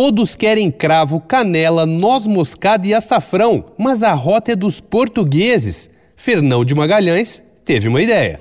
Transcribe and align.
Todos 0.00 0.36
querem 0.36 0.70
cravo, 0.70 1.18
canela, 1.18 1.84
noz 1.84 2.24
moscada 2.24 2.86
e 2.86 2.94
açafrão, 2.94 3.64
mas 3.76 4.04
a 4.04 4.12
rota 4.12 4.52
é 4.52 4.54
dos 4.54 4.80
portugueses. 4.80 5.90
Fernão 6.14 6.64
de 6.64 6.72
Magalhães 6.72 7.42
teve 7.64 7.88
uma 7.88 8.00
ideia. 8.00 8.38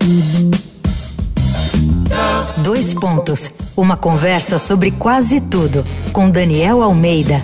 Dois 2.64 2.94
pontos. 2.94 3.60
Uma 3.76 3.98
conversa 3.98 4.60
sobre 4.60 4.92
quase 4.92 5.42
tudo 5.42 5.84
com 6.14 6.30
Daniel 6.30 6.84
Almeida. 6.84 7.42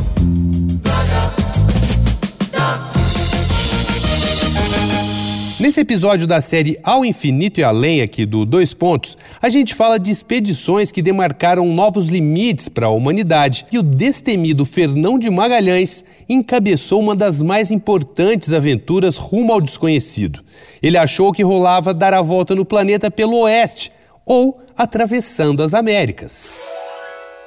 Nesse 5.63 5.79
episódio 5.79 6.27
da 6.27 6.41
série 6.41 6.77
Ao 6.83 7.05
Infinito 7.05 7.61
e 7.61 7.63
Além, 7.63 8.01
aqui 8.01 8.25
do 8.25 8.45
Dois 8.45 8.73
Pontos, 8.73 9.17
a 9.41 9.47
gente 9.47 9.73
fala 9.73 9.97
de 9.97 10.11
expedições 10.11 10.91
que 10.91 11.01
demarcaram 11.01 11.65
novos 11.67 12.09
limites 12.09 12.67
para 12.67 12.87
a 12.87 12.89
humanidade 12.89 13.65
e 13.71 13.79
o 13.79 13.81
destemido 13.81 14.65
Fernão 14.65 15.17
de 15.17 15.29
Magalhães 15.29 16.03
encabeçou 16.27 16.99
uma 16.99 17.15
das 17.15 17.41
mais 17.41 17.71
importantes 17.71 18.51
aventuras 18.51 19.15
rumo 19.15 19.53
ao 19.53 19.61
desconhecido. 19.61 20.41
Ele 20.81 20.97
achou 20.97 21.31
que 21.31 21.43
rolava 21.43 21.93
dar 21.93 22.13
a 22.13 22.21
volta 22.21 22.53
no 22.53 22.65
planeta 22.65 23.09
pelo 23.09 23.43
oeste 23.43 23.89
ou 24.25 24.59
atravessando 24.77 25.63
as 25.63 25.73
Américas. 25.73 26.51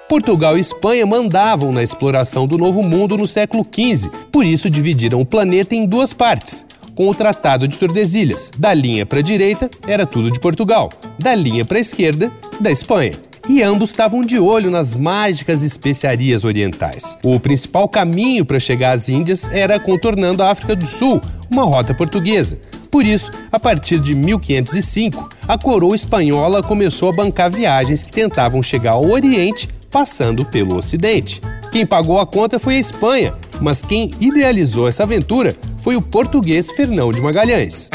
Portugal 0.08 0.56
e 0.56 0.60
Espanha 0.60 1.04
mandavam 1.04 1.70
na 1.70 1.82
exploração 1.82 2.46
do 2.46 2.56
Novo 2.56 2.82
Mundo 2.82 3.18
no 3.18 3.26
século 3.26 3.62
XV, 3.62 4.08
por 4.32 4.46
isso 4.46 4.70
dividiram 4.70 5.20
o 5.20 5.26
planeta 5.26 5.74
em 5.74 5.84
duas 5.84 6.14
partes 6.14 6.64
com 6.96 7.08
o 7.08 7.14
Tratado 7.14 7.68
de 7.68 7.78
Tordesilhas. 7.78 8.50
Da 8.58 8.74
linha 8.74 9.06
para 9.06 9.20
a 9.20 9.22
direita 9.22 9.70
era 9.86 10.04
tudo 10.04 10.30
de 10.30 10.40
Portugal, 10.40 10.88
da 11.18 11.34
linha 11.34 11.64
para 11.64 11.78
a 11.78 11.80
esquerda, 11.80 12.32
da 12.58 12.72
Espanha. 12.72 13.12
E 13.48 13.62
ambos 13.62 13.90
estavam 13.90 14.22
de 14.22 14.40
olho 14.40 14.72
nas 14.72 14.96
mágicas 14.96 15.62
especiarias 15.62 16.44
orientais. 16.44 17.16
O 17.22 17.38
principal 17.38 17.88
caminho 17.88 18.44
para 18.44 18.58
chegar 18.58 18.92
às 18.92 19.08
Índias 19.08 19.48
era 19.52 19.78
contornando 19.78 20.42
a 20.42 20.50
África 20.50 20.74
do 20.74 20.84
Sul, 20.84 21.20
uma 21.48 21.62
rota 21.62 21.94
portuguesa. 21.94 22.58
Por 22.90 23.06
isso, 23.06 23.30
a 23.52 23.60
partir 23.60 24.00
de 24.00 24.14
1505, 24.14 25.30
a 25.46 25.56
coroa 25.56 25.94
espanhola 25.94 26.62
começou 26.62 27.10
a 27.10 27.12
bancar 27.12 27.50
viagens 27.50 28.02
que 28.02 28.10
tentavam 28.10 28.62
chegar 28.62 28.94
ao 28.94 29.08
Oriente 29.08 29.68
passando 29.90 30.44
pelo 30.44 30.76
Ocidente. 30.76 31.40
Quem 31.70 31.86
pagou 31.86 32.18
a 32.18 32.26
conta 32.26 32.58
foi 32.58 32.76
a 32.76 32.80
Espanha, 32.80 33.34
mas 33.60 33.82
quem 33.82 34.10
idealizou 34.20 34.88
essa 34.88 35.04
aventura 35.04 35.54
foi 35.86 35.94
o 35.94 36.02
português 36.02 36.68
Fernão 36.72 37.12
de 37.12 37.20
Magalhães. 37.20 37.88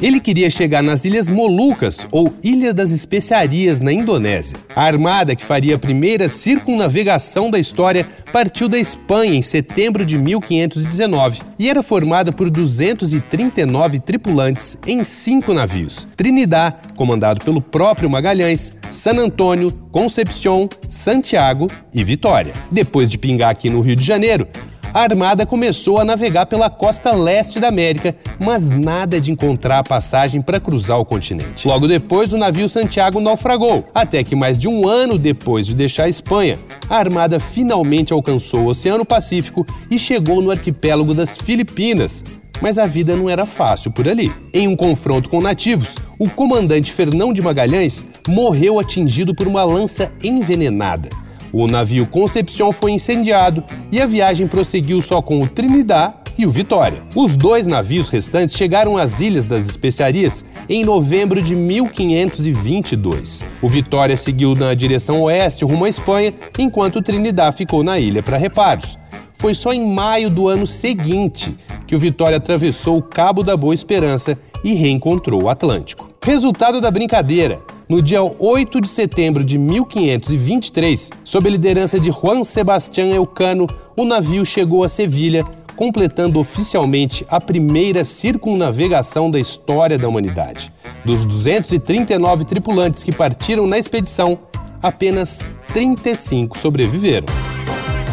Ele 0.00 0.20
queria 0.20 0.48
chegar 0.48 0.80
nas 0.80 1.04
Ilhas 1.04 1.28
Molucas, 1.28 2.06
ou 2.12 2.32
Ilha 2.40 2.72
das 2.72 2.92
Especiarias, 2.92 3.80
na 3.80 3.92
Indonésia. 3.92 4.56
A 4.76 4.84
armada 4.84 5.34
que 5.34 5.44
faria 5.44 5.74
a 5.74 5.78
primeira 5.78 6.28
circunnavegação 6.28 7.50
da 7.50 7.58
história 7.58 8.06
partiu 8.30 8.68
da 8.68 8.78
Espanha 8.78 9.34
em 9.34 9.42
setembro 9.42 10.06
de 10.06 10.16
1519 10.16 11.40
e 11.58 11.68
era 11.68 11.82
formada 11.82 12.30
por 12.30 12.48
239 12.48 13.98
tripulantes 13.98 14.78
em 14.86 15.02
cinco 15.02 15.52
navios: 15.52 16.06
Trinidad, 16.14 16.74
comandado 16.94 17.44
pelo 17.44 17.60
próprio 17.60 18.08
Magalhães, 18.08 18.72
San 18.88 19.16
Antônio, 19.18 19.72
Concepción, 19.90 20.68
Santiago 20.88 21.66
e 21.92 22.04
Vitória. 22.04 22.52
Depois 22.70 23.08
de 23.08 23.18
pingar 23.18 23.50
aqui 23.50 23.68
no 23.68 23.80
Rio 23.80 23.96
de 23.96 24.04
Janeiro, 24.04 24.46
a 24.92 25.00
Armada 25.02 25.44
começou 25.44 25.98
a 25.98 26.04
navegar 26.04 26.46
pela 26.46 26.70
costa 26.70 27.12
leste 27.12 27.60
da 27.60 27.68
América, 27.68 28.14
mas 28.38 28.70
nada 28.70 29.20
de 29.20 29.30
encontrar 29.30 29.80
a 29.80 29.82
passagem 29.82 30.40
para 30.40 30.60
cruzar 30.60 30.98
o 30.98 31.04
continente. 31.04 31.66
Logo 31.66 31.86
depois, 31.86 32.32
o 32.32 32.38
navio 32.38 32.68
Santiago 32.68 33.20
naufragou, 33.20 33.84
até 33.94 34.24
que 34.24 34.34
mais 34.34 34.58
de 34.58 34.68
um 34.68 34.88
ano 34.88 35.18
depois 35.18 35.66
de 35.66 35.74
deixar 35.74 36.04
a 36.04 36.08
Espanha, 36.08 36.58
a 36.88 36.96
Armada 36.96 37.38
finalmente 37.38 38.12
alcançou 38.12 38.60
o 38.60 38.68
Oceano 38.68 39.04
Pacífico 39.04 39.66
e 39.90 39.98
chegou 39.98 40.40
no 40.40 40.50
arquipélago 40.50 41.14
das 41.14 41.36
Filipinas, 41.36 42.24
mas 42.60 42.78
a 42.78 42.86
vida 42.86 43.16
não 43.16 43.30
era 43.30 43.46
fácil 43.46 43.90
por 43.90 44.08
ali. 44.08 44.32
Em 44.52 44.66
um 44.66 44.74
confronto 44.74 45.28
com 45.28 45.40
nativos, 45.40 45.94
o 46.18 46.28
comandante 46.28 46.92
Fernão 46.92 47.32
de 47.32 47.42
Magalhães 47.42 48.04
morreu 48.26 48.80
atingido 48.80 49.34
por 49.34 49.46
uma 49.46 49.62
lança 49.64 50.10
envenenada. 50.22 51.08
O 51.52 51.66
navio 51.66 52.06
Concepción 52.06 52.72
foi 52.72 52.92
incendiado 52.92 53.64
e 53.90 54.00
a 54.00 54.06
viagem 54.06 54.46
prosseguiu 54.46 55.00
só 55.00 55.22
com 55.22 55.42
o 55.42 55.48
Trinidad 55.48 56.14
e 56.38 56.46
o 56.46 56.50
Vitória. 56.50 57.02
Os 57.14 57.34
dois 57.34 57.66
navios 57.66 58.08
restantes 58.08 58.56
chegaram 58.56 58.96
às 58.96 59.20
Ilhas 59.20 59.46
das 59.46 59.68
Especiarias 59.68 60.44
em 60.68 60.84
novembro 60.84 61.42
de 61.42 61.56
1522. 61.56 63.44
O 63.60 63.68
Vitória 63.68 64.16
seguiu 64.16 64.54
na 64.54 64.72
direção 64.74 65.22
oeste 65.22 65.64
rumo 65.64 65.84
à 65.84 65.88
Espanha, 65.88 66.32
enquanto 66.58 66.96
o 66.96 67.02
Trinidad 67.02 67.52
ficou 67.54 67.82
na 67.82 67.98
ilha 67.98 68.22
para 68.22 68.36
reparos. 68.36 68.96
Foi 69.34 69.54
só 69.54 69.72
em 69.72 69.84
maio 69.84 70.30
do 70.30 70.48
ano 70.48 70.66
seguinte 70.66 71.56
que 71.86 71.94
o 71.94 71.98
Vitória 71.98 72.36
atravessou 72.36 72.98
o 72.98 73.02
Cabo 73.02 73.42
da 73.42 73.56
Boa 73.56 73.74
Esperança 73.74 74.38
e 74.62 74.74
reencontrou 74.74 75.44
o 75.44 75.48
Atlântico. 75.48 76.10
Resultado 76.22 76.80
da 76.80 76.90
brincadeira: 76.90 77.60
no 77.88 78.02
dia 78.02 78.22
8 78.22 78.80
de 78.82 78.88
setembro 78.88 79.42
de 79.42 79.56
1523, 79.56 81.10
sob 81.24 81.48
a 81.48 81.50
liderança 81.50 81.98
de 81.98 82.10
Juan 82.10 82.44
Sebastián 82.44 83.06
Elcano, 83.06 83.66
o 83.96 84.04
navio 84.04 84.44
chegou 84.44 84.84
a 84.84 84.88
Sevilha, 84.88 85.42
completando 85.74 86.38
oficialmente 86.38 87.24
a 87.30 87.40
primeira 87.40 88.04
circunnavegação 88.04 89.30
da 89.30 89.40
história 89.40 89.96
da 89.96 90.06
humanidade. 90.06 90.72
Dos 91.04 91.24
239 91.24 92.44
tripulantes 92.44 93.02
que 93.02 93.12
partiram 93.12 93.66
na 93.66 93.78
expedição, 93.78 94.38
apenas 94.82 95.42
35 95.72 96.58
sobreviveram. 96.58 97.26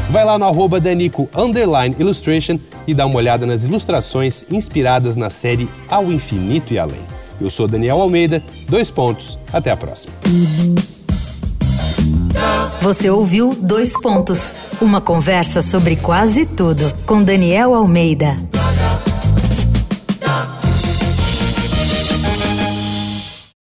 Vai 0.09 0.23
lá 0.23 0.37
no 0.37 0.45
arroba 0.45 0.79
Danico 0.79 1.27
Illustration 1.99 2.59
e 2.87 2.93
dá 2.93 3.05
uma 3.05 3.17
olhada 3.17 3.45
nas 3.45 3.65
ilustrações 3.65 4.45
inspiradas 4.49 5.17
na 5.17 5.29
série 5.29 5.67
Ao 5.89 6.11
Infinito 6.11 6.73
e 6.73 6.79
Além. 6.79 7.24
Eu 7.39 7.49
sou 7.49 7.67
Daniel 7.67 8.01
Almeida, 8.01 8.43
dois 8.67 8.89
pontos, 8.89 9.37
até 9.51 9.71
a 9.71 9.77
próxima. 9.77 10.13
Você 12.81 13.09
ouviu 13.09 13.55
Dois 13.55 13.99
Pontos, 13.99 14.53
uma 14.79 15.01
conversa 15.01 15.61
sobre 15.61 15.95
quase 15.95 16.45
tudo 16.45 16.93
com 17.05 17.23
Daniel 17.23 17.73
Almeida. 17.73 18.35